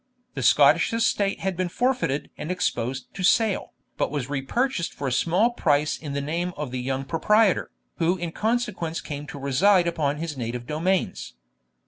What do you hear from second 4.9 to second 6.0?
for a small price